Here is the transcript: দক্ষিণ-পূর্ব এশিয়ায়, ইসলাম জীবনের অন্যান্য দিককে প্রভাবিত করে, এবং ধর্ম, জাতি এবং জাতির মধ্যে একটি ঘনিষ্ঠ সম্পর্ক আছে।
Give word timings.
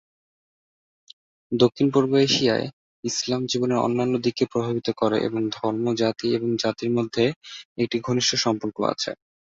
দক্ষিণ-পূর্ব 1.51 2.11
এশিয়ায়, 2.19 2.67
ইসলাম 3.03 3.41
জীবনের 3.45 3.79
অন্যান্য 3.79 4.13
দিককে 4.17 4.45
প্রভাবিত 4.51 4.87
করে, 4.95 5.17
এবং 5.27 5.41
ধর্ম, 5.51 5.85
জাতি 6.01 6.27
এবং 6.35 6.49
জাতির 6.63 6.91
মধ্যে 6.97 7.23
একটি 7.77 7.97
ঘনিষ্ঠ 7.99 8.31
সম্পর্ক 8.45 8.77
আছে। 8.91 9.11